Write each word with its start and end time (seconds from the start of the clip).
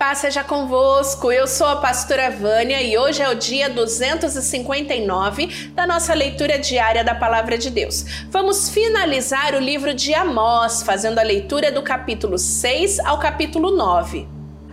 Paz 0.00 0.16
seja 0.16 0.42
convosco, 0.42 1.30
eu 1.30 1.46
sou 1.46 1.66
a 1.66 1.76
pastora 1.76 2.30
Vânia 2.30 2.80
e 2.80 2.96
hoje 2.96 3.20
é 3.20 3.28
o 3.28 3.34
dia 3.34 3.68
259 3.68 5.72
da 5.74 5.86
nossa 5.86 6.14
leitura 6.14 6.58
diária 6.58 7.04
da 7.04 7.14
Palavra 7.14 7.58
de 7.58 7.68
Deus. 7.68 8.06
Vamos 8.30 8.70
finalizar 8.70 9.54
o 9.54 9.58
livro 9.58 9.92
de 9.92 10.14
Amós, 10.14 10.82
fazendo 10.82 11.18
a 11.18 11.22
leitura 11.22 11.70
do 11.70 11.82
capítulo 11.82 12.38
6 12.38 12.98
ao 13.00 13.18
capítulo 13.18 13.76
9. 13.76 14.26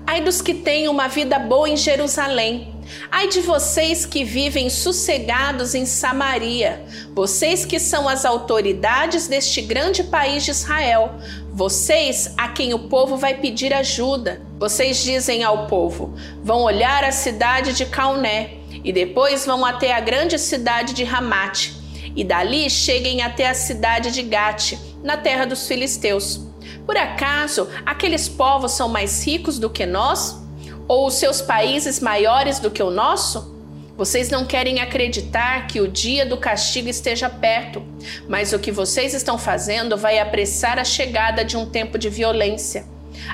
Ai 0.06 0.22
dos 0.22 0.42
que 0.42 0.54
têm 0.54 0.88
uma 0.88 1.10
vida 1.10 1.38
boa 1.38 1.68
em 1.68 1.76
Jerusalém, 1.76 2.74
Ai 3.12 3.28
de 3.28 3.42
vocês 3.42 4.06
que 4.06 4.24
vivem 4.24 4.70
sossegados 4.70 5.76
em 5.76 5.86
Samaria, 5.86 6.84
vocês 7.14 7.66
que 7.66 7.80
são 7.80 8.08
as 8.08 8.26
autoridades 8.26 9.28
deste 9.28 9.62
grande 9.62 10.04
país 10.04 10.44
de 10.44 10.52
Israel, 10.52 11.16
vocês 11.52 12.34
a 12.38 12.50
quem 12.50 12.74
o 12.74 12.88
povo 12.88 13.18
vai 13.18 13.36
pedir 13.36 13.74
ajuda. 13.74 14.42
Vocês 14.60 15.04
dizem 15.04 15.44
ao 15.44 15.68
povo: 15.68 16.14
vão 16.44 16.62
olhar 16.62 17.04
a 17.04 17.12
cidade 17.12 17.74
de 17.74 17.86
Cauné 17.86 18.58
e 18.84 18.94
depois 18.94 19.46
vão 19.46 19.66
até 19.66 19.94
a 19.94 20.00
grande 20.00 20.38
cidade 20.38 20.94
de 20.94 21.04
Ramate, 21.04 21.76
e 22.16 22.24
dali 22.24 22.70
cheguem 22.70 23.22
até 23.22 23.50
a 23.50 23.54
cidade 23.54 24.12
de 24.12 24.22
Gate, 24.22 24.76
na 25.04 25.18
terra 25.18 25.46
dos 25.46 25.68
filisteus. 25.68 26.42
Por 26.86 26.96
acaso 26.96 27.68
aqueles 27.86 28.30
povos 28.30 28.72
são 28.72 28.88
mais 28.88 29.26
ricos 29.26 29.60
do 29.60 29.70
que 29.70 29.86
nós? 29.86 30.47
Ou 30.88 31.08
os 31.08 31.16
seus 31.16 31.42
países 31.42 32.00
maiores 32.00 32.60
do 32.60 32.72
que 32.72 32.82
o 32.82 32.90
nosso? 32.90 33.56
Vocês 33.98 34.30
não 34.30 34.46
querem 34.46 34.80
acreditar 34.80 35.66
que 35.66 35.82
o 35.82 35.88
dia 35.88 36.24
do 36.24 36.38
castigo 36.38 36.88
esteja 36.88 37.28
perto, 37.30 37.84
mas 38.30 38.54
o 38.54 38.60
que 38.60 38.72
vocês 38.72 39.16
estão 39.16 39.40
fazendo 39.40 39.98
vai 39.98 40.20
apressar 40.20 40.78
a 40.78 40.84
chegada 40.84 41.44
de 41.44 41.58
um 41.58 41.66
tempo 41.66 41.98
de 41.98 42.08
violência. 42.08 42.86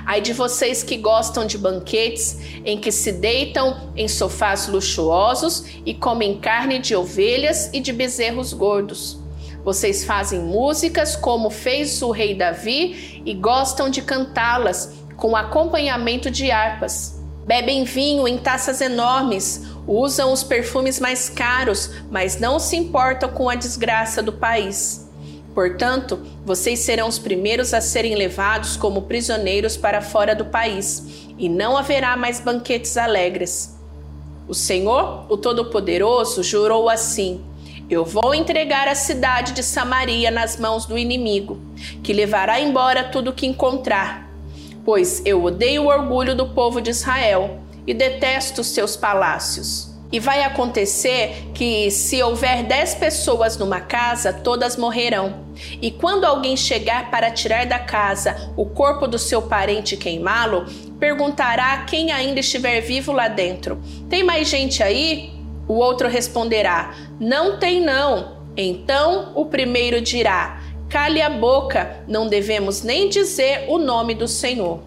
Ai 0.05 0.21
de 0.21 0.31
vocês 0.31 0.81
que 0.81 0.95
gostam 0.95 1.45
de 1.45 1.57
banquetes 1.57 2.39
em 2.63 2.77
que 2.79 2.93
se 2.93 3.11
deitam 3.11 3.91
em 3.95 4.07
sofás 4.07 4.67
luxuosos 4.67 5.65
e 5.85 5.93
comem 5.93 6.39
carne 6.39 6.79
de 6.79 6.95
ovelhas 6.95 7.69
e 7.73 7.81
de 7.81 7.91
bezerros 7.91 8.53
gordos. 8.53 9.19
Vocês 9.65 10.05
fazem 10.05 10.39
músicas 10.39 11.15
como 11.15 11.49
fez 11.49 12.01
o 12.01 12.11
rei 12.11 12.35
Davi 12.35 13.21
e 13.25 13.33
gostam 13.33 13.89
de 13.89 14.01
cantá-las 14.01 14.93
com 15.17 15.35
acompanhamento 15.35 16.31
de 16.31 16.51
harpas. 16.51 17.22
Bebem 17.45 17.83
vinho 17.83 18.25
em 18.25 18.37
taças 18.37 18.79
enormes, 18.79 19.63
usam 19.85 20.31
os 20.31 20.43
perfumes 20.43 20.99
mais 20.99 21.27
caros, 21.27 21.91
mas 22.09 22.39
não 22.39 22.57
se 22.57 22.77
importam 22.77 23.29
com 23.29 23.49
a 23.49 23.55
desgraça 23.55 24.23
do 24.23 24.31
país. 24.31 25.09
Portanto, 25.53 26.21
vocês 26.45 26.79
serão 26.79 27.07
os 27.07 27.19
primeiros 27.19 27.73
a 27.73 27.81
serem 27.81 28.15
levados 28.15 28.77
como 28.77 29.03
prisioneiros 29.03 29.75
para 29.75 30.01
fora 30.01 30.33
do 30.33 30.45
país, 30.45 31.27
e 31.37 31.49
não 31.49 31.75
haverá 31.75 32.15
mais 32.15 32.39
banquetes 32.39 32.95
alegres. 32.95 33.77
O 34.47 34.53
Senhor, 34.53 35.25
o 35.29 35.35
Todo-Poderoso, 35.35 36.41
jurou 36.43 36.89
assim: 36.89 37.43
Eu 37.89 38.05
vou 38.05 38.33
entregar 38.33 38.87
a 38.87 38.95
cidade 38.95 39.51
de 39.51 39.63
Samaria 39.63 40.31
nas 40.31 40.57
mãos 40.57 40.85
do 40.85 40.97
inimigo, 40.97 41.59
que 42.01 42.13
levará 42.13 42.59
embora 42.59 43.03
tudo 43.03 43.31
o 43.31 43.33
que 43.33 43.45
encontrar 43.45 44.22
pois 44.85 45.21
eu 45.25 45.43
odeio 45.43 45.83
o 45.83 45.87
orgulho 45.87 46.35
do 46.35 46.49
povo 46.49 46.81
de 46.81 46.89
Israel 46.89 47.59
e 47.85 47.93
detesto 47.93 48.61
os 48.61 48.67
seus 48.67 48.95
palácios. 48.95 49.91
E 50.11 50.19
vai 50.19 50.43
acontecer 50.43 51.49
que, 51.55 51.89
se 51.89 52.21
houver 52.21 52.63
dez 52.63 52.93
pessoas 52.93 53.57
numa 53.57 53.81
casa, 53.81 54.31
todas 54.31 54.77
morrerão. 54.77 55.43
E 55.81 55.89
quando 55.89 56.25
alguém 56.25 56.55
chegar 56.55 57.09
para 57.09 57.31
tirar 57.31 57.65
da 57.65 57.79
casa 57.79 58.53
o 58.55 58.63
corpo 58.63 59.07
do 59.07 59.17
seu 59.17 59.41
parente 59.41 59.95
e 59.95 59.97
queimá-lo, 59.97 60.65
perguntará 60.99 61.83
quem 61.85 62.11
ainda 62.11 62.41
estiver 62.41 62.79
vivo 62.79 63.11
lá 63.11 63.27
dentro: 63.27 63.81
Tem 64.07 64.21
mais 64.23 64.47
gente 64.47 64.83
aí? 64.83 65.33
O 65.67 65.73
outro 65.73 66.07
responderá: 66.07 66.93
Não 67.19 67.57
tem, 67.57 67.81
não. 67.81 68.37
Então 68.55 69.31
o 69.33 69.47
primeiro 69.47 69.99
dirá: 69.99 70.61
Cale 70.93 71.23
a 71.23 71.29
boca, 71.31 72.03
não 72.07 72.27
devemos 72.27 72.83
nem 72.83 73.09
dizer 73.09 73.65
o 73.67 73.79
nome 73.79 74.13
do 74.13 74.27
Senhor. 74.27 74.79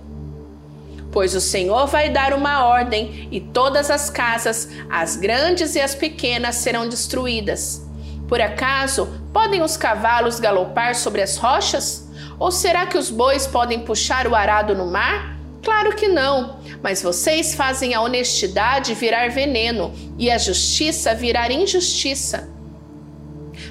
Pois 1.10 1.34
o 1.34 1.40
Senhor 1.40 1.88
vai 1.88 2.10
dar 2.10 2.32
uma 2.32 2.64
ordem 2.64 3.26
e 3.28 3.40
todas 3.40 3.90
as 3.90 4.08
casas, 4.08 4.68
as 4.88 5.16
grandes 5.16 5.74
e 5.74 5.80
as 5.80 5.96
pequenas, 5.96 6.54
serão 6.54 6.88
destruídas. 6.88 7.84
Por 8.28 8.40
acaso 8.40 9.08
podem 9.32 9.62
os 9.62 9.76
cavalos 9.76 10.38
galopar 10.38 10.94
sobre 10.94 11.22
as 11.22 11.36
rochas? 11.36 12.08
Ou 12.38 12.52
será 12.52 12.86
que 12.86 12.96
os 12.96 13.10
bois 13.10 13.48
podem 13.48 13.80
puxar 13.80 14.28
o 14.28 14.34
arado 14.36 14.76
no 14.76 14.86
mar? 14.86 15.36
Claro 15.60 15.96
que 15.96 16.06
não, 16.06 16.60
mas 16.84 17.02
vocês 17.02 17.52
fazem 17.52 17.94
a 17.94 18.00
honestidade 18.00 18.94
virar 18.94 19.30
veneno 19.30 19.92
e 20.16 20.30
a 20.30 20.38
justiça 20.38 21.16
virar 21.16 21.50
injustiça. 21.50 22.54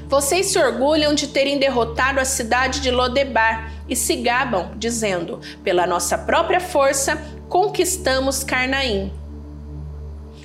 Vocês 0.07 0.47
se 0.47 0.59
orgulham 0.59 1.15
de 1.15 1.27
terem 1.27 1.57
derrotado 1.57 2.19
a 2.19 2.25
cidade 2.25 2.79
de 2.79 2.91
Lodebar 2.91 3.71
e 3.89 3.95
se 3.95 4.15
gabam, 4.15 4.71
dizendo: 4.77 5.39
pela 5.63 5.87
nossa 5.87 6.17
própria 6.17 6.59
força 6.59 7.21
conquistamos 7.49 8.43
Carnaim. 8.43 9.11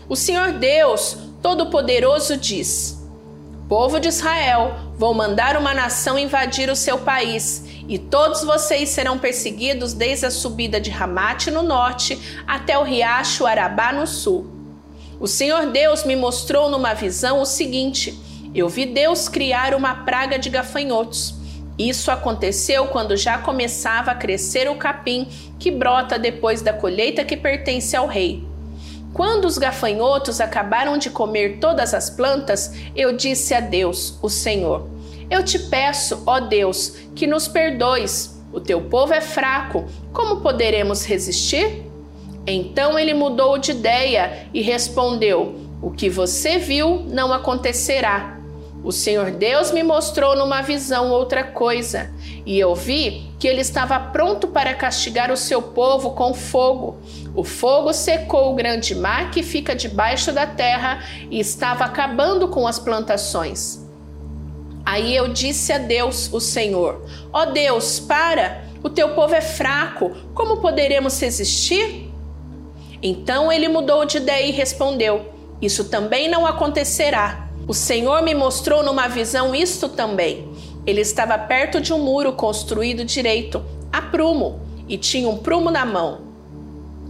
O 0.09 0.17
Senhor 0.17 0.53
Deus 0.53 1.17
Todo-Poderoso 1.43 2.37
diz: 2.37 2.99
Povo 3.69 4.01
de 4.01 4.09
Israel, 4.09 4.77
vou 4.97 5.15
mandar 5.15 5.57
uma 5.57 5.75
nação 5.75 6.19
invadir 6.19 6.71
o 6.71 6.77
seu 6.77 6.99
país, 6.99 7.65
e 7.87 7.99
todos 7.99 8.43
vocês 8.43 8.89
serão 8.89 9.19
perseguidos 9.19 9.93
desde 9.93 10.27
a 10.27 10.31
subida 10.31 10.81
de 10.81 10.91
Ramate 10.91 11.51
no 11.51 11.63
norte 11.63 12.19
até 12.47 12.79
o 12.79 12.83
riacho 12.83 13.47
Arabá 13.47 13.93
no 13.93 14.07
sul. 14.07 14.51
O 15.21 15.27
Senhor 15.27 15.67
Deus 15.67 16.05
me 16.05 16.17
mostrou 16.17 16.71
numa 16.71 16.95
visão 16.95 17.41
o 17.41 17.47
seguinte: 17.47 18.19
eu 18.55 18.69
vi 18.69 18.87
Deus 18.87 19.29
criar 19.29 19.75
uma 19.75 19.95
praga 19.95 20.39
de 20.39 20.51
gafanhotos. 20.51 21.35
Isso 21.79 22.11
aconteceu 22.11 22.89
quando 22.89 23.17
já 23.17 23.39
começava 23.39 24.11
a 24.11 24.15
crescer 24.15 24.69
o 24.69 24.77
capim 24.77 25.29
que 25.59 25.71
brota 25.71 26.19
depois 26.19 26.61
da 26.61 26.73
colheita 26.73 27.25
que 27.25 27.37
pertence 27.37 27.97
ao 27.97 28.07
rei. 28.07 28.45
Quando 29.13 29.45
os 29.45 29.57
gafanhotos 29.57 30.41
acabaram 30.41 30.99
de 30.99 31.11
comer 31.11 31.59
todas 31.59 31.95
as 31.95 32.11
plantas, 32.11 32.75
eu 32.95 33.17
disse 33.17 33.55
a 33.55 33.61
Deus, 33.61 34.19
o 34.21 34.29
Senhor: 34.29 34.89
Eu 35.31 35.45
te 35.45 35.59
peço, 35.59 36.23
ó 36.27 36.41
Deus, 36.41 36.97
que 37.15 37.27
nos 37.27 37.49
perdoes. 37.49 38.39
O 38.53 38.61
teu 38.61 38.81
povo 38.83 39.15
é 39.15 39.21
fraco, 39.21 39.85
como 40.13 40.41
poderemos 40.41 41.05
resistir? 41.05 41.85
Então 42.47 42.99
ele 42.99 43.15
mudou 43.15 43.59
de 43.59 43.71
ideia 43.71 44.49
e 44.53 44.61
respondeu: 44.61 45.55
O 45.81 45.91
que 45.91 46.09
você 46.09 46.59
viu 46.59 47.05
não 47.09 47.33
acontecerá. 47.33 48.40
O 48.83 48.93
Senhor 48.93 49.31
Deus 49.31 49.71
me 49.71 49.83
mostrou 49.83 50.35
numa 50.35 50.63
visão 50.63 51.11
outra 51.11 51.45
coisa, 51.45 52.11
e 52.47 52.59
eu 52.59 52.75
vi 52.75 53.31
que 53.39 53.47
ele 53.47 53.61
estava 53.61 54.01
pronto 54.01 54.49
para 54.49 54.73
castigar 54.75 55.31
o 55.31 55.37
seu 55.37 55.61
povo 55.61 56.13
com 56.13 56.33
fogo. 56.33 56.97
O 57.35 57.45
fogo 57.45 57.93
secou 57.93 58.51
o 58.51 58.55
grande 58.55 58.95
mar 58.95 59.31
que 59.31 59.43
fica 59.43 59.75
debaixo 59.75 60.33
da 60.33 60.47
terra 60.47 61.05
e 61.31 61.39
estava 61.39 61.85
acabando 61.85 62.49
com 62.49 62.67
as 62.67 62.79
plantações. 62.79 63.87
Aí 64.85 65.15
eu 65.15 65.29
disse 65.29 65.75
a 65.75 65.79
Deus, 65.79 66.33
o 66.33 66.41
Senhor: 66.41 67.05
Ó 67.33 67.43
oh 67.43 67.47
Deus, 67.47 68.01
para! 68.01 68.65
O 68.83 68.89
teu 68.89 69.11
povo 69.11 69.35
é 69.35 69.43
fraco, 69.43 70.11
como 70.35 70.57
poderemos 70.63 71.21
resistir? 71.21 72.11
Então 73.03 73.53
ele 73.53 73.69
mudou 73.69 74.07
de 74.07 74.17
ideia 74.17 74.47
e 74.47 74.53
respondeu: 74.53 75.27
Isso 75.61 75.85
também 75.85 76.31
não 76.31 76.47
acontecerá 76.47 77.50
o 77.67 77.75
Senhor 77.75 78.23
me 78.23 78.35
mostrou 78.35 78.83
numa 78.83 79.09
visão 79.09 79.55
isto 79.55 79.89
também. 79.89 80.49
Ele 80.87 81.01
estava 81.01 81.39
perto 81.39 81.81
de 81.81 81.93
um 81.93 81.99
muro 81.99 82.33
construído 82.33 83.05
direito, 83.05 83.63
a 83.93 84.03
prumo, 84.03 84.61
e 84.89 84.97
tinha 84.97 85.29
um 85.29 85.37
prumo 85.37 85.71
na 85.71 85.85
mão. 85.85 86.23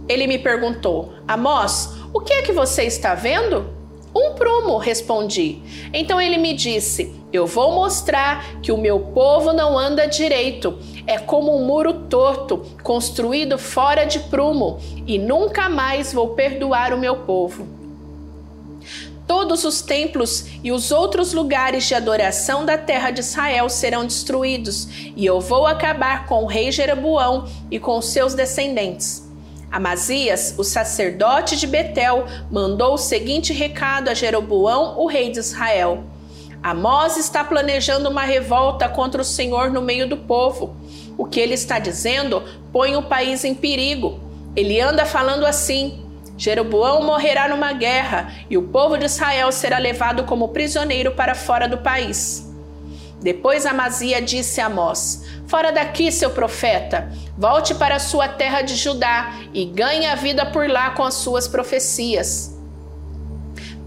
Ele 0.07 0.27
me 0.27 0.37
perguntou: 0.37 1.13
Amós, 1.27 1.95
o 2.13 2.19
que 2.19 2.33
é 2.33 2.41
que 2.41 2.51
você 2.51 2.83
está 2.83 3.15
vendo? 3.15 3.81
Um 4.13 4.33
prumo, 4.33 4.77
respondi. 4.77 5.61
Então 5.93 6.19
ele 6.19 6.37
me 6.37 6.53
disse: 6.53 7.15
Eu 7.31 7.47
vou 7.47 7.71
mostrar 7.71 8.59
que 8.61 8.71
o 8.71 8.77
meu 8.77 8.99
povo 8.99 9.53
não 9.53 9.77
anda 9.79 10.05
direito. 10.05 10.77
É 11.07 11.17
como 11.17 11.55
um 11.55 11.65
muro 11.65 11.93
torto, 12.09 12.61
construído 12.83 13.57
fora 13.57 14.03
de 14.03 14.19
prumo, 14.19 14.79
e 15.07 15.17
nunca 15.17 15.69
mais 15.69 16.13
vou 16.13 16.29
perdoar 16.29 16.93
o 16.93 16.97
meu 16.97 17.17
povo. 17.17 17.80
Todos 19.41 19.65
os 19.65 19.81
templos 19.81 20.45
e 20.63 20.71
os 20.71 20.91
outros 20.91 21.33
lugares 21.33 21.87
de 21.87 21.95
adoração 21.95 22.63
da 22.63 22.77
terra 22.77 23.09
de 23.09 23.21
Israel 23.21 23.67
serão 23.69 24.05
destruídos, 24.05 24.87
e 25.15 25.25
eu 25.25 25.41
vou 25.41 25.65
acabar 25.65 26.27
com 26.27 26.43
o 26.43 26.45
rei 26.45 26.71
Jeroboão 26.71 27.49
e 27.71 27.79
com 27.79 27.99
seus 28.03 28.35
descendentes. 28.35 29.27
Amazias, 29.71 30.53
o 30.59 30.63
sacerdote 30.63 31.57
de 31.57 31.65
Betel, 31.65 32.27
mandou 32.51 32.93
o 32.93 32.99
seguinte 32.99 33.51
recado 33.51 34.09
a 34.09 34.13
Jeroboão, 34.13 34.99
o 34.99 35.07
rei 35.07 35.31
de 35.31 35.39
Israel: 35.39 36.03
Amós 36.61 37.17
está 37.17 37.43
planejando 37.43 38.09
uma 38.09 38.23
revolta 38.23 38.87
contra 38.87 39.23
o 39.23 39.25
Senhor 39.25 39.71
no 39.71 39.81
meio 39.81 40.07
do 40.07 40.17
povo. 40.17 40.75
O 41.17 41.25
que 41.25 41.39
ele 41.39 41.55
está 41.55 41.79
dizendo 41.79 42.43
põe 42.71 42.95
o 42.95 43.01
país 43.01 43.43
em 43.43 43.55
perigo. 43.55 44.19
Ele 44.55 44.79
anda 44.79 45.03
falando 45.03 45.47
assim: 45.47 46.10
Jeroboão 46.41 47.03
morrerá 47.03 47.47
numa 47.47 47.71
guerra 47.71 48.33
e 48.49 48.57
o 48.57 48.63
povo 48.63 48.97
de 48.97 49.05
Israel 49.05 49.51
será 49.51 49.77
levado 49.77 50.23
como 50.23 50.47
prisioneiro 50.47 51.11
para 51.11 51.35
fora 51.35 51.67
do 51.67 51.77
país. 51.77 52.51
Depois 53.21 53.63
Amazia 53.63 54.19
disse 54.19 54.59
a 54.59 54.65
Amós: 54.65 55.23
Fora 55.45 55.71
daqui, 55.71 56.11
seu 56.11 56.31
profeta, 56.31 57.11
volte 57.37 57.75
para 57.75 57.97
a 57.97 57.99
sua 57.99 58.27
terra 58.27 58.63
de 58.63 58.75
Judá 58.75 59.35
e 59.53 59.65
ganhe 59.65 60.07
a 60.07 60.15
vida 60.15 60.43
por 60.43 60.67
lá 60.67 60.89
com 60.89 61.03
as 61.03 61.13
suas 61.13 61.47
profecias. 61.47 62.59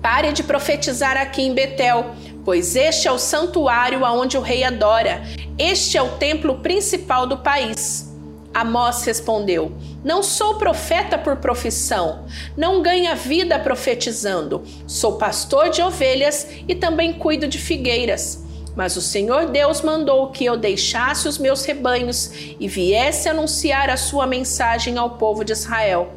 Pare 0.01 0.31
de 0.31 0.45
profetizar 0.45 1.17
aqui 1.17 1.43
em 1.43 1.55
Betel, 1.55 2.15
pois 2.45 2.77
este 2.77 3.09
é 3.09 3.11
o 3.11 3.19
santuário 3.19 4.05
aonde 4.05 4.39
o 4.39 4.41
rei 4.41 4.63
adora. 4.63 5.25
Este 5.59 5.99
é 5.99 6.03
o 6.03 6.19
templo 6.19 6.61
principal 6.61 7.27
do 7.27 7.39
país. 7.39 8.14
Amós 8.55 9.05
respondeu: 9.05 9.73
Não 10.05 10.23
sou 10.23 10.55
profeta 10.55 11.19
por 11.19 11.37
profissão, 11.37 12.25
não 12.57 12.81
ganho 12.81 13.15
vida 13.17 13.59
profetizando. 13.59 14.63
Sou 14.87 15.19
pastor 15.19 15.71
de 15.71 15.83
ovelhas 15.83 16.47
e 16.69 16.75
também 16.75 17.13
cuido 17.13 17.49
de 17.49 17.59
figueiras. 17.59 18.45
Mas 18.77 18.97
o 18.97 19.01
Senhor 19.01 19.47
Deus 19.47 19.83
mandou 19.83 20.31
que 20.31 20.45
eu 20.45 20.57
deixasse 20.57 21.29
os 21.29 21.39
meus 21.39 21.65
rebanhos 21.65 22.31
e 22.59 22.69
viesse 22.69 23.29
anunciar 23.29 23.91
a 23.91 23.97
sua 23.97 24.27
mensagem 24.27 24.97
ao 24.99 25.11
povo 25.11 25.45
de 25.45 25.53
Israel. 25.53 26.13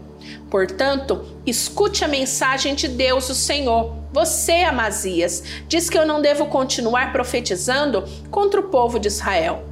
Portanto, 0.49 1.25
escute 1.45 2.03
a 2.03 2.07
mensagem 2.07 2.73
de 2.73 2.87
Deus, 2.87 3.29
o 3.29 3.35
Senhor. 3.35 3.95
Você, 4.11 4.63
Amazias, 4.63 5.43
diz 5.67 5.89
que 5.89 5.97
eu 5.97 6.05
não 6.05 6.21
devo 6.21 6.47
continuar 6.47 7.11
profetizando 7.11 8.03
contra 8.31 8.59
o 8.59 8.69
povo 8.69 8.99
de 8.99 9.07
Israel. 9.07 9.66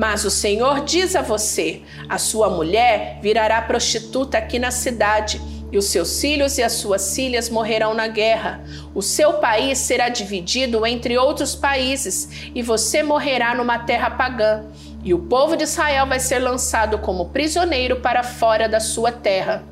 Mas 0.00 0.24
o 0.24 0.30
Senhor 0.30 0.82
diz 0.82 1.14
a 1.14 1.20
você: 1.20 1.82
a 2.08 2.16
sua 2.16 2.48
mulher 2.48 3.18
virará 3.20 3.60
prostituta 3.60 4.38
aqui 4.38 4.58
na 4.58 4.70
cidade, 4.70 5.38
e 5.70 5.76
os 5.76 5.84
seus 5.84 6.18
filhos 6.18 6.56
e 6.56 6.62
as 6.62 6.72
suas 6.72 7.14
filhas 7.14 7.50
morrerão 7.50 7.92
na 7.92 8.08
guerra. 8.08 8.64
O 8.94 9.02
seu 9.02 9.34
país 9.34 9.76
será 9.76 10.08
dividido 10.08 10.86
entre 10.86 11.18
outros 11.18 11.54
países, 11.54 12.50
e 12.54 12.62
você 12.62 13.02
morrerá 13.02 13.54
numa 13.54 13.80
terra 13.80 14.08
pagã. 14.08 14.64
E 15.04 15.12
o 15.12 15.18
povo 15.18 15.54
de 15.54 15.64
Israel 15.64 16.06
vai 16.06 16.18
ser 16.18 16.38
lançado 16.38 16.96
como 17.00 17.28
prisioneiro 17.28 18.00
para 18.00 18.22
fora 18.22 18.66
da 18.66 18.80
sua 18.80 19.12
terra. 19.12 19.62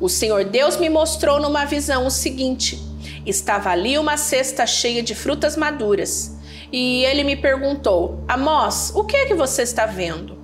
O 0.00 0.08
Senhor 0.08 0.42
Deus 0.42 0.78
me 0.78 0.88
mostrou 0.88 1.38
numa 1.38 1.66
visão 1.66 2.06
o 2.06 2.10
seguinte: 2.10 2.82
estava 3.26 3.68
ali 3.68 3.98
uma 3.98 4.16
cesta 4.16 4.66
cheia 4.66 5.02
de 5.02 5.14
frutas 5.14 5.54
maduras. 5.54 6.35
E 6.72 7.04
ele 7.04 7.24
me 7.24 7.36
perguntou: 7.36 8.24
Amós, 8.28 8.92
o 8.94 9.04
que 9.04 9.16
é 9.16 9.26
que 9.26 9.34
você 9.34 9.62
está 9.62 9.86
vendo? 9.86 10.36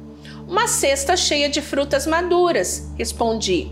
Uma 0.46 0.66
cesta 0.66 1.16
cheia 1.16 1.48
de 1.48 1.62
frutas 1.62 2.06
maduras, 2.06 2.92
respondi. 2.96 3.70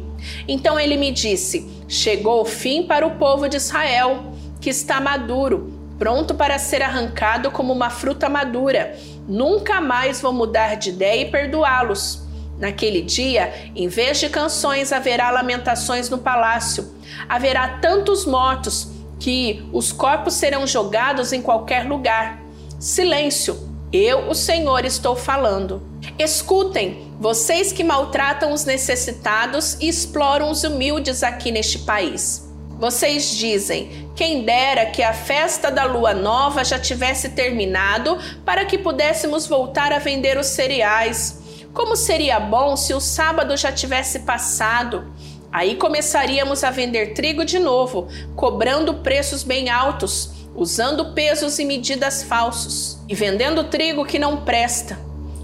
Então 0.49 0.79
ele 0.79 0.97
me 0.97 1.11
disse: 1.11 1.69
Chegou 1.89 2.41
o 2.41 2.45
fim 2.45 2.85
para 2.85 3.07
o 3.07 3.17
povo 3.17 3.49
de 3.49 3.57
Israel, 3.57 4.33
que 4.61 4.71
está 4.71 5.01
maduro, 5.01 5.73
pronto 5.99 6.35
para 6.35 6.59
ser 6.59 6.83
arrancado 6.83 7.51
como 7.51 7.73
uma 7.73 7.91
fruta 7.91 8.29
madura. 8.29 8.97
Nunca 9.29 9.81
mais 9.81 10.21
vou 10.21 10.33
mudar 10.33 10.77
de 10.77 10.91
ideia 10.91 11.23
e 11.23 11.31
perdoá-los. 11.31 12.29
Naquele 12.59 13.01
dia, 13.01 13.73
em 13.75 13.89
vez 13.89 14.21
de 14.21 14.29
canções, 14.29 14.93
haverá 14.93 15.31
lamentações 15.31 16.11
no 16.11 16.19
palácio. 16.19 16.95
Haverá 17.29 17.79
tantos 17.81 18.27
mortos 18.27 18.91
que 19.19 19.67
os 19.73 19.93
corpos 19.93 20.35
serão 20.35 20.67
jogados 20.67 21.33
em 21.33 21.41
qualquer 21.41 21.87
lugar. 21.87 22.40
Silêncio, 22.81 23.59
eu, 23.93 24.31
o 24.31 24.35
Senhor, 24.35 24.87
estou 24.87 25.15
falando. 25.15 25.83
Escutem, 26.19 27.13
vocês 27.21 27.73
que 27.73 27.85
maltratam 27.85 28.55
os 28.55 28.65
necessitados 28.65 29.77
e 29.83 29.87
exploram 29.87 30.51
os 30.51 30.65
humildes 30.65 31.23
aqui 31.23 31.53
neste 31.53 31.81
país. 31.81 32.51
Vocês 32.79 33.37
dizem: 33.37 34.11
quem 34.17 34.45
dera 34.47 34.87
que 34.87 35.03
a 35.03 35.13
festa 35.13 35.71
da 35.71 35.85
lua 35.85 36.15
nova 36.15 36.65
já 36.65 36.79
tivesse 36.79 37.29
terminado 37.29 38.19
para 38.47 38.65
que 38.65 38.79
pudéssemos 38.79 39.47
voltar 39.47 39.93
a 39.93 39.99
vender 39.99 40.39
os 40.39 40.47
cereais. 40.47 41.39
Como 41.75 41.95
seria 41.95 42.41
bom 42.41 42.77
se 42.77 42.95
o 42.95 43.01
sábado 43.01 43.59
já 43.59 43.71
tivesse 43.71 44.21
passado? 44.21 45.13
Aí 45.53 45.77
começaríamos 45.77 46.65
a 46.65 46.71
vender 46.71 47.13
trigo 47.13 47.45
de 47.45 47.59
novo, 47.59 48.09
cobrando 48.35 48.95
preços 48.95 49.43
bem 49.43 49.69
altos, 49.69 50.40
usando 50.55 51.13
pesos 51.13 51.59
e 51.59 51.65
medidas 51.65 52.23
falsos 52.23 52.99
e 53.09 53.15
vendendo 53.15 53.65
trigo 53.65 54.05
que 54.05 54.19
não 54.19 54.39
presta. 54.39 54.99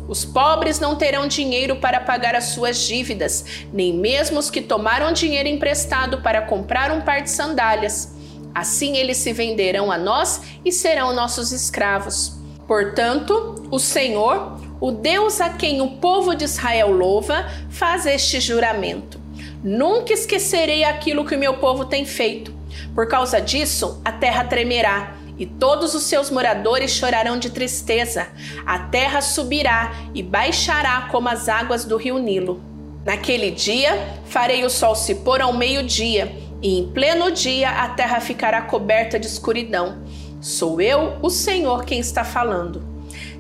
Os 0.09 0.25
pobres 0.25 0.79
não 0.79 0.95
terão 0.95 1.27
dinheiro 1.27 1.77
para 1.77 2.01
pagar 2.01 2.35
as 2.35 2.45
suas 2.45 2.79
dívidas, 2.79 3.45
nem 3.73 3.93
mesmo 3.93 4.39
os 4.39 4.51
que 4.51 4.61
tomaram 4.61 5.13
dinheiro 5.13 5.49
emprestado 5.49 6.23
para 6.23 6.43
comprar 6.43 6.93
um 6.93 7.01
par 7.01 7.23
de 7.23 7.31
sandálias. 7.31 8.15
Assim 8.55 8.97
eles 8.97 9.19
se 9.19 9.33
venderão 9.33 9.91
a 9.91 9.99
nós 9.99 10.41
e 10.65 10.71
serão 10.71 11.13
nossos 11.13 11.51
escravos. 11.51 12.35
Portanto, 12.67 13.67
o 13.71 13.79
Senhor, 13.79 14.59
o 14.81 14.91
Deus 14.91 15.41
a 15.41 15.51
quem 15.51 15.81
o 15.81 15.97
povo 15.97 16.35
de 16.35 16.45
Israel 16.45 16.91
louva, 16.91 17.47
faz 17.69 18.07
este 18.07 18.41
juramento: 18.41 19.21
Nunca 19.63 20.13
esquecerei 20.13 20.85
aquilo 20.85 21.25
que 21.25 21.35
o 21.35 21.39
meu 21.39 21.55
povo 21.55 21.85
tem 21.85 22.05
feito. 22.05 22.56
Por 22.95 23.09
causa 23.09 23.41
disso, 23.41 24.01
a 24.05 24.13
terra 24.13 24.45
tremerá 24.45 25.15
e 25.39 25.45
todos 25.45 25.95
os 25.95 26.05
seus 26.05 26.31
moradores 26.31 26.93
chorarão 26.93 27.39
de 27.39 27.51
tristeza. 27.51 28.29
A 28.65 28.79
terra 28.79 29.21
subirá 29.21 29.93
e 30.15 30.23
baixará 30.23 31.09
como 31.11 31.29
as 31.29 31.49
águas 31.49 31.85
do 31.85 31.97
rio 31.97 32.19
Nilo. 32.19 32.63
Naquele 33.05 33.51
dia, 33.51 34.19
farei 34.27 34.65
o 34.65 34.71
sol 34.71 34.95
se 34.95 35.17
pôr 35.17 35.41
ao 35.41 35.53
meio-dia, 35.53 36.35
e 36.61 36.81
em 36.81 36.89
pleno 36.91 37.31
dia 37.31 37.71
a 37.71 37.89
terra 37.91 38.19
ficará 38.19 38.63
coberta 38.63 39.19
de 39.19 39.27
escuridão. 39.27 40.03
Sou 40.41 40.81
eu, 40.81 41.17
o 41.23 41.31
Senhor, 41.31 41.85
quem 41.85 42.01
está 42.01 42.25
falando. 42.25 42.83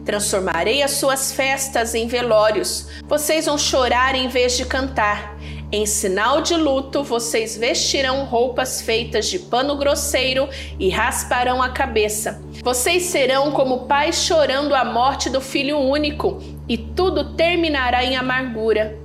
Transformarei 0.04 0.84
as 0.84 0.92
suas 0.92 1.32
festas 1.32 1.94
em 1.94 2.06
velórios. 2.06 2.86
Vocês 3.08 3.46
vão 3.46 3.58
chorar 3.58 4.14
em 4.14 4.28
vez 4.28 4.56
de 4.56 4.64
cantar. 4.64 5.36
Em 5.72 5.84
sinal 5.84 6.42
de 6.42 6.54
luto, 6.54 7.02
vocês 7.02 7.56
vestirão 7.56 8.24
roupas 8.24 8.80
feitas 8.80 9.26
de 9.26 9.40
pano 9.40 9.76
grosseiro 9.76 10.48
e 10.78 10.88
rasparão 10.88 11.60
a 11.60 11.70
cabeça. 11.70 12.40
Vocês 12.62 13.02
serão 13.04 13.50
como 13.50 13.86
pais 13.86 14.22
chorando 14.22 14.76
a 14.76 14.84
morte 14.84 15.28
do 15.28 15.40
filho 15.40 15.78
único, 15.78 16.40
e 16.68 16.78
tudo 16.78 17.34
terminará 17.34 18.04
em 18.04 18.16
amargura. 18.16 18.96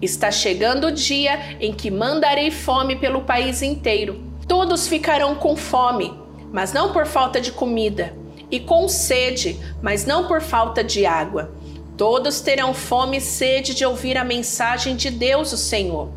Está 0.00 0.30
chegando 0.30 0.86
o 0.86 0.92
dia 0.92 1.56
em 1.60 1.72
que 1.72 1.90
mandarei 1.90 2.50
fome 2.50 2.96
pelo 2.96 3.20
país 3.22 3.60
inteiro. 3.60 4.22
Todos 4.48 4.88
ficarão 4.88 5.34
com 5.34 5.54
fome, 5.54 6.18
mas 6.50 6.72
não 6.72 6.94
por 6.94 7.04
falta 7.06 7.38
de 7.42 7.52
comida 7.52 8.16
e 8.50 8.58
com 8.60 8.88
sede, 8.88 9.58
mas 9.82 10.06
não 10.06 10.26
por 10.26 10.40
falta 10.40 10.82
de 10.82 11.04
água. 11.04 11.52
Todos 11.96 12.40
terão 12.40 12.74
fome 12.74 13.16
e 13.16 13.20
sede 13.20 13.74
de 13.74 13.84
ouvir 13.84 14.18
a 14.18 14.24
mensagem 14.24 14.96
de 14.96 15.10
Deus, 15.10 15.52
o 15.52 15.56
Senhor. 15.56 16.10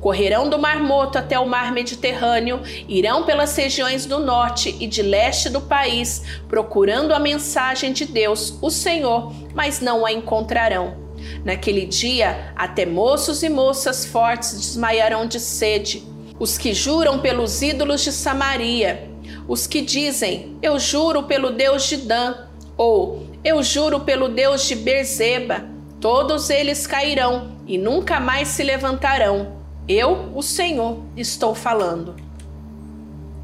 Correrão 0.00 0.50
do 0.50 0.58
Mar 0.58 0.80
Morto 0.80 1.16
até 1.16 1.38
o 1.38 1.48
Mar 1.48 1.72
Mediterrâneo, 1.72 2.60
irão 2.86 3.24
pelas 3.24 3.56
regiões 3.56 4.04
do 4.04 4.18
norte 4.18 4.76
e 4.78 4.86
de 4.86 5.02
leste 5.02 5.48
do 5.48 5.62
país, 5.62 6.22
procurando 6.46 7.14
a 7.14 7.18
mensagem 7.18 7.92
de 7.92 8.04
Deus, 8.04 8.58
o 8.60 8.70
Senhor, 8.70 9.32
mas 9.54 9.80
não 9.80 10.04
a 10.04 10.12
encontrarão. 10.12 11.02
Naquele 11.42 11.86
dia, 11.86 12.52
até 12.54 12.84
moços 12.84 13.42
e 13.42 13.48
moças 13.48 14.04
fortes 14.04 14.58
desmaiarão 14.60 15.26
de 15.26 15.40
sede. 15.40 16.04
Os 16.38 16.58
que 16.58 16.74
juram 16.74 17.20
pelos 17.20 17.62
ídolos 17.62 18.02
de 18.02 18.12
Samaria, 18.12 19.08
os 19.48 19.66
que 19.66 19.80
dizem: 19.80 20.56
Eu 20.60 20.78
juro 20.78 21.22
pelo 21.22 21.50
Deus 21.50 21.88
de 21.88 21.96
Dan, 21.96 22.34
ou 22.76 23.33
Eu 23.44 23.62
juro 23.62 24.00
pelo 24.00 24.30
Deus 24.30 24.66
de 24.66 24.74
Berzeba, 24.74 25.66
todos 26.00 26.48
eles 26.48 26.86
cairão 26.86 27.58
e 27.66 27.76
nunca 27.76 28.18
mais 28.18 28.48
se 28.48 28.62
levantarão. 28.62 29.58
Eu, 29.86 30.30
o 30.34 30.40
Senhor, 30.40 31.02
estou 31.14 31.54
falando. 31.54 32.16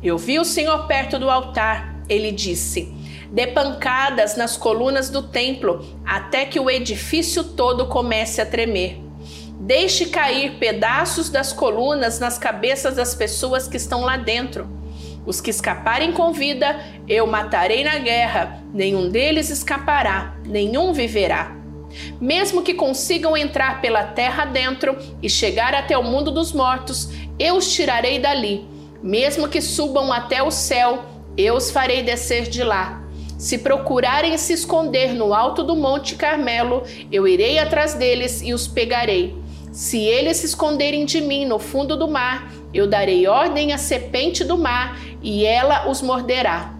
Eu 0.03 0.17
vi 0.17 0.39
o 0.39 0.45
Senhor 0.45 0.87
perto 0.87 1.19
do 1.19 1.29
altar. 1.29 2.01
Ele 2.09 2.33
disse: 2.33 2.91
Dê 3.31 3.47
pancadas 3.49 4.39
nas 4.39 4.57
colunas 4.57 5.11
do 5.11 5.23
templo 5.23 5.85
até 6.03 6.47
que 6.47 6.59
o 6.59 6.71
edifício 6.71 7.45
todo 7.45 7.87
comece 7.87 8.41
a 8.41 8.47
tremer. 8.47 8.99
Deixe 9.61 10.07
cair 10.07 10.53
pedaços 10.53 11.29
das 11.29 11.53
colunas 11.53 12.19
nas 12.19 12.39
cabeças 12.39 12.97
das 12.97 13.15
pessoas 13.15 13.69
que 13.69 13.77
estão 13.77 14.01
lá 14.01 14.17
dentro. 14.17 14.67
Os 15.27 15.41
que 15.41 15.51
escaparem 15.51 16.13
com 16.13 16.33
vida, 16.33 16.81
eu 17.09 17.27
matarei 17.27 17.85
na 17.85 17.99
guerra, 17.99 18.63
nenhum 18.73 19.09
deles 19.09 19.51
escapará, 19.51 20.37
nenhum 20.47 20.93
viverá. 20.93 21.57
Mesmo 22.21 22.63
que 22.63 22.75
consigam 22.75 23.37
entrar 23.37 23.81
pela 23.81 24.05
terra 24.05 24.45
dentro 24.45 24.97
e 25.23 25.29
chegar 25.29 25.75
até 25.75 25.97
o 25.99 26.05
mundo 26.05 26.31
dos 26.31 26.53
mortos, 26.53 27.11
eu 27.39 27.57
os 27.57 27.73
tirarei 27.73 28.19
dali. 28.19 28.67
Mesmo 29.03 29.49
que 29.49 29.61
subam 29.61 30.13
até 30.13 30.43
o 30.43 30.51
céu, 30.51 31.05
eu 31.37 31.55
os 31.55 31.71
farei 31.71 32.03
descer 32.03 32.49
de 32.49 32.63
lá. 32.63 33.03
Se 33.39 33.59
procurarem 33.59 34.37
se 34.37 34.53
esconder 34.53 35.15
no 35.15 35.33
alto 35.33 35.63
do 35.63 35.75
Monte 35.75 36.15
Carmelo, 36.15 36.83
eu 37.11 37.27
irei 37.27 37.59
atrás 37.59 37.95
deles 37.95 38.43
e 38.43 38.53
os 38.53 38.69
pegarei. 38.69 39.35
Se 39.73 39.99
eles 39.99 40.39
se 40.39 40.47
esconderem 40.47 41.05
de 41.05 41.21
mim 41.21 41.47
no 41.47 41.59
fundo 41.59 41.97
do 41.97 42.09
mar, 42.09 42.53
eu 42.75 42.87
darei 42.87 43.27
ordem 43.27 43.73
à 43.73 43.79
serpente 43.79 44.45
do 44.45 44.59
mar 44.59 44.99
e 45.23 45.45
ela 45.45 45.89
os 45.89 46.03
morderá. 46.03 46.75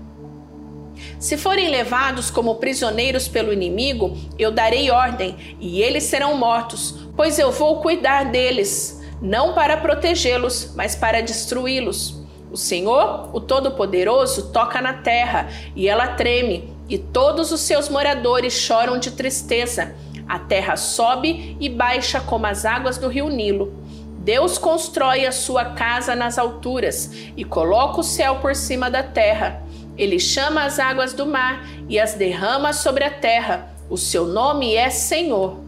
Se 1.19 1.37
forem 1.37 1.69
levados 1.69 2.31
como 2.31 2.57
prisioneiros 2.57 3.29
pelo 3.29 3.53
inimigo, 3.53 4.17
eu 4.39 4.51
darei 4.51 4.91
ordem 4.91 5.57
e 5.59 5.83
eles 5.83 6.05
serão 6.05 6.37
mortos, 6.37 7.09
pois 7.17 7.39
eu 7.39 7.51
vou 7.51 7.81
cuidar 7.81 8.25
deles, 8.25 9.01
não 9.21 9.55
para 9.55 9.77
protegê-los, 9.77 10.73
mas 10.75 10.95
para 10.95 11.23
destruí-los. 11.23 12.21
O 12.51 12.57
Senhor, 12.57 13.31
o 13.33 13.41
Todo-Poderoso, 13.41 14.51
toca 14.51 14.81
na 14.81 14.95
terra 14.95 15.49
e 15.77 15.89
ela 15.89 16.09
treme, 16.09 16.73
e 16.89 16.99
todos 16.99 17.53
os 17.53 17.61
seus 17.61 17.89
moradores 17.89 18.55
choram 18.55 18.99
de 18.99 19.13
tristeza. 19.13 19.95
A 20.27 20.39
terra 20.39 20.77
sobe 20.77 21.57
e 21.61 21.69
baixa 21.69 22.21
como 22.21 22.47
as 22.47 22.65
águas 22.65 22.99
do 22.99 23.09
rio 23.09 23.29
Nilo. 23.29 23.80
Deus 24.21 24.59
constrói 24.59 25.27
a 25.27 25.33
sua 25.33 25.65
casa 25.65 26.15
nas 26.15 26.39
alturas 26.39 27.11
e 27.37 27.45
coloca 27.45 28.01
o 28.01 28.05
céu 28.05 28.37
por 28.37 28.55
cima 28.55 28.91
da 28.91 29.03
terra. 29.03 29.63
Ele 29.97 30.19
chama 30.19 30.65
as 30.65 30.79
águas 30.79 31.13
do 31.13 31.27
mar 31.27 31.67
e 31.89 31.99
as 31.99 32.15
derrama 32.15 32.73
sobre 32.73 33.05
a 33.05 33.11
terra. 33.11 33.71
O 33.89 33.97
seu 33.97 34.27
nome 34.27 34.75
é 34.75 34.89
Senhor. 34.89 35.59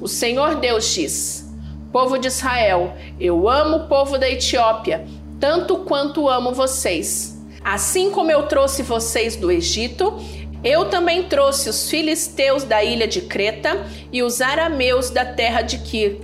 O 0.00 0.06
Senhor 0.06 0.56
Deus 0.56 0.94
diz: 0.94 1.52
Povo 1.90 2.18
de 2.18 2.28
Israel, 2.28 2.94
eu 3.18 3.48
amo 3.48 3.76
o 3.76 3.88
povo 3.88 4.18
da 4.18 4.28
Etiópia 4.28 5.04
tanto 5.44 5.76
quanto 5.80 6.26
amo 6.26 6.52
vocês. 6.52 7.38
Assim 7.62 8.10
como 8.10 8.30
eu 8.30 8.44
trouxe 8.44 8.82
vocês 8.82 9.36
do 9.36 9.52
Egito, 9.52 10.18
eu 10.64 10.86
também 10.86 11.24
trouxe 11.24 11.68
os 11.68 11.90
filisteus 11.90 12.64
da 12.64 12.82
ilha 12.82 13.06
de 13.06 13.20
Creta 13.20 13.84
e 14.10 14.22
os 14.22 14.40
arameus 14.40 15.10
da 15.10 15.22
terra 15.22 15.60
de 15.60 15.76
Kir. 15.80 16.20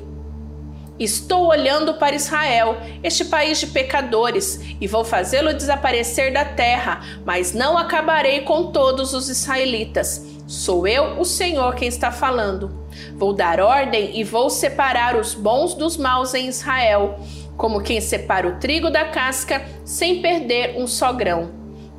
Estou 1.00 1.46
olhando 1.48 1.94
para 1.94 2.14
Israel, 2.14 2.76
este 3.02 3.24
país 3.24 3.58
de 3.58 3.68
pecadores, 3.68 4.60
e 4.80 4.86
vou 4.86 5.02
fazê-lo 5.02 5.54
desaparecer 5.54 6.32
da 6.32 6.44
terra, 6.44 7.00
mas 7.24 7.54
não 7.54 7.78
acabarei 7.78 8.42
com 8.42 8.70
todos 8.70 9.14
os 9.14 9.28
israelitas. 9.28 10.24
Sou 10.46 10.86
eu, 10.86 11.18
o 11.18 11.24
Senhor, 11.24 11.74
quem 11.74 11.88
está 11.88 12.12
falando. 12.12 12.78
Vou 13.14 13.32
dar 13.32 13.60
ordem 13.60 14.18
e 14.20 14.22
vou 14.22 14.50
separar 14.50 15.16
os 15.16 15.34
bons 15.34 15.74
dos 15.74 15.96
maus 15.96 16.34
em 16.34 16.48
Israel 16.48 17.18
como 17.60 17.82
quem 17.82 18.00
separa 18.00 18.48
o 18.48 18.58
trigo 18.58 18.90
da 18.90 19.04
casca 19.04 19.62
sem 19.84 20.22
perder 20.22 20.76
um 20.78 20.86
só 20.86 21.12
grão. 21.12 21.50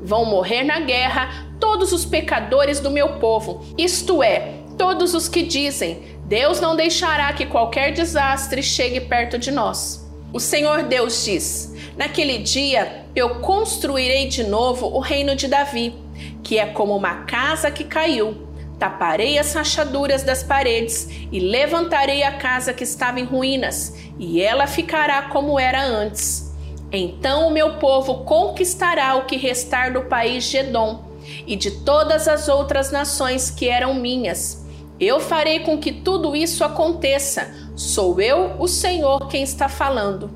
Vão 0.01 0.25
morrer 0.25 0.63
na 0.63 0.79
guerra 0.79 1.51
todos 1.60 1.93
os 1.93 2.03
pecadores 2.03 2.79
do 2.79 2.89
meu 2.89 3.20
povo, 3.20 3.63
isto 3.77 4.24
é, 4.24 4.55
todos 4.75 5.13
os 5.13 5.29
que 5.29 5.43
dizem: 5.43 6.11
Deus 6.32 6.62
não 6.62 6.78
deixará 6.78 7.34
que 7.34 7.46
qualquer 7.46 7.92
desastre 7.92 8.64
chegue 8.64 9.02
perto 9.02 9.38
de 9.38 9.52
nós. 9.52 10.10
O 10.32 10.40
Senhor 10.40 10.84
Deus 10.84 11.26
diz: 11.26 11.74
Naquele 11.98 12.38
dia 12.38 13.04
eu 13.14 13.42
construirei 13.42 14.30
de 14.30 14.46
novo 14.46 14.88
o 14.88 15.00
reino 15.02 15.36
de 15.36 15.50
Davi, 15.50 15.94
que 16.42 16.58
é 16.58 16.68
como 16.68 16.96
uma 16.96 17.26
casa 17.26 17.70
que 17.70 17.84
caiu 17.84 18.48
taparei 18.80 19.38
as 19.38 19.54
rachaduras 19.54 20.24
das 20.24 20.42
paredes 20.42 21.08
e 21.32 21.40
levantarei 21.40 22.24
a 22.24 22.32
casa 22.32 22.74
que 22.74 22.84
estava 22.84 23.20
em 23.20 23.26
ruínas, 23.26 23.96
e 24.18 24.42
ela 24.42 24.66
ficará 24.66 25.24
como 25.24 25.60
era 25.60 25.86
antes. 25.86 26.52
Então 26.92 27.48
o 27.48 27.52
meu 27.52 27.76
povo 27.76 28.24
conquistará 28.24 29.16
o 29.16 29.26
que 29.26 29.38
restar 29.38 29.94
do 29.94 30.04
país 30.06 30.46
de 30.46 30.58
Edom 30.58 31.04
e 31.46 31.56
de 31.56 31.72
todas 31.82 32.28
as 32.28 32.48
outras 32.48 32.90
nações 32.90 33.52
que 33.52 33.68
eram 33.68 33.94
minhas. 33.94 34.61
Eu 35.01 35.20
farei 35.20 35.60
com 35.60 35.77
que 35.77 35.91
tudo 35.91 36.36
isso 36.36 36.63
aconteça. 36.63 37.53
Sou 37.75 38.22
eu, 38.22 38.55
o 38.58 38.67
Senhor, 38.67 39.27
quem 39.27 39.43
está 39.43 39.67
falando. 39.67 40.29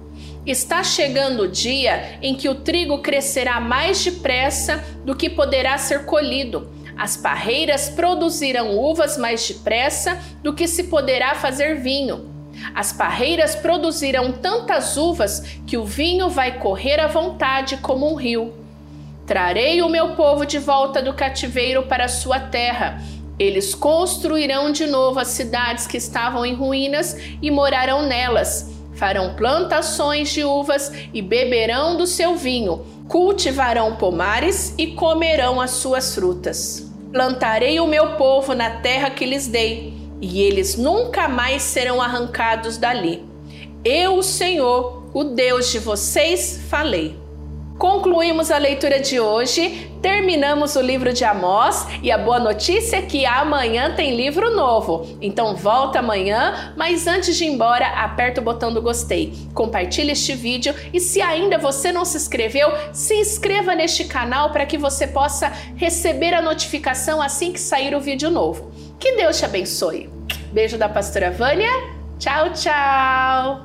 Está 0.46 0.84
chegando 0.84 1.44
o 1.44 1.48
dia 1.48 2.20
em 2.22 2.36
que 2.36 2.50
o 2.50 2.56
trigo 2.56 2.98
crescerá 3.00 3.62
mais 3.62 4.04
depressa 4.04 4.84
do 5.06 5.16
que 5.16 5.30
poderá 5.30 5.78
ser 5.78 6.06
colhido 6.06 6.76
as 6.98 7.18
parreiras 7.18 7.90
produzirão 7.90 8.78
uvas 8.78 9.18
mais 9.18 9.46
depressa 9.46 10.18
do 10.42 10.54
que 10.54 10.68
se 10.68 10.84
poderá 10.84 11.36
fazer 11.36 11.82
vinho. 11.82 12.34
As 12.74 12.94
parreiras 12.94 13.54
produzirão 13.54 14.32
tantas 14.32 14.96
uvas 14.96 15.42
que 15.68 15.78
o 15.78 15.84
vinho 15.84 16.30
vai 16.30 16.58
correr 16.58 17.00
à 17.02 17.08
vontade 17.08 17.78
como 17.78 18.10
um 18.10 18.16
rio. 18.16 18.54
Trarei 19.28 19.82
o 19.82 19.90
meu 19.90 20.16
povo 20.16 20.46
de 20.46 20.58
volta 20.58 21.02
do 21.02 21.14
cativeiro 21.14 21.84
para 21.84 22.08
sua 22.08 22.40
terra. 22.40 23.02
Eles 23.38 23.76
construirão 23.76 24.72
de 24.72 24.86
novo 24.86 25.20
as 25.20 25.30
cidades 25.30 25.86
que 25.86 25.98
estavam 25.98 26.46
em 26.46 26.54
ruínas 26.54 27.18
e 27.42 27.52
morarão 27.52 28.04
nelas. 28.08 28.72
Farão 28.96 29.36
plantações 29.36 30.30
de 30.30 30.44
uvas 30.44 30.92
e 31.14 31.22
beberão 31.22 31.98
do 31.98 32.08
seu 32.08 32.36
vinho. 32.36 32.86
Cultivarão 33.10 33.98
pomares 33.98 34.74
e 34.78 34.88
comerão 34.88 35.60
as 35.60 35.72
suas 35.72 36.16
frutas. 36.16 36.90
Plantarei 37.12 37.80
o 37.80 37.88
meu 37.88 38.16
povo 38.16 38.54
na 38.54 38.70
terra 38.80 39.10
que 39.10 39.26
lhes 39.26 39.48
dei, 39.48 39.94
e 40.22 40.42
eles 40.42 40.76
nunca 40.76 41.28
mais 41.28 41.62
serão 41.62 42.02
arrancados 42.02 42.78
dali. 42.78 43.24
Eu, 43.84 44.18
o 44.18 44.24
Senhor, 44.24 45.04
o 45.14 45.24
Deus 45.24 45.72
de 45.72 45.80
vocês, 45.80 46.62
falei. 46.70 47.25
Concluímos 47.78 48.52
a 48.52 48.58
leitura 48.58 49.02
de 49.02 49.20
hoje, 49.20 49.92
terminamos 50.02 50.78
o 50.78 50.82
livro 50.82 51.12
de 51.12 51.26
Amós 51.26 51.86
e 52.02 52.10
a 52.10 52.18
boa 52.18 52.40
notícia 52.40 52.98
é 52.98 53.02
que 53.02 53.26
amanhã 53.26 53.94
tem 53.94 54.16
livro 54.16 54.56
novo. 54.56 55.18
Então 55.22 55.58
volta 55.58 56.00
amanhã, 56.00 56.74
mas 56.78 57.06
antes 57.06 57.36
de 57.36 57.44
ir 57.44 57.48
embora, 57.48 57.86
aperta 57.88 58.40
o 58.40 58.44
botão 58.44 58.74
do 58.74 58.82
gostei, 58.82 59.34
compartilhe 59.54 60.12
este 60.12 60.34
vídeo 60.34 60.74
e 60.94 61.02
se 61.02 61.22
ainda 61.22 61.58
você 61.58 61.92
não 61.92 62.06
se 62.06 62.16
inscreveu, 62.16 62.72
se 62.94 63.14
inscreva 63.16 63.76
neste 63.76 64.06
canal 64.06 64.52
para 64.52 64.66
que 64.66 64.78
você 64.78 65.06
possa 65.06 65.52
receber 65.76 66.34
a 66.34 66.42
notificação 66.42 67.22
assim 67.22 67.52
que 67.52 67.60
sair 67.60 67.94
o 67.94 68.00
vídeo 68.00 68.30
novo. 68.30 68.72
Que 68.98 69.18
Deus 69.18 69.38
te 69.38 69.44
abençoe. 69.44 70.10
Beijo 70.54 70.78
da 70.78 70.88
pastora 70.88 71.30
Vânia. 71.30 71.70
Tchau, 72.18 72.54
tchau. 72.54 73.65